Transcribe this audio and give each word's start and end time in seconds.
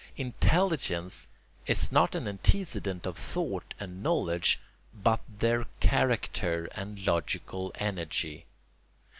Intelligence 0.17 1.27
is 1.67 1.91
not 1.91 2.15
an 2.15 2.27
antecedent 2.27 3.05
of 3.05 3.19
thought 3.19 3.75
and 3.79 4.01
knowledge 4.01 4.59
but 4.95 5.21
their 5.29 5.65
character 5.79 6.67
and 6.73 7.05
logical 7.05 7.71
energy. 7.75 8.47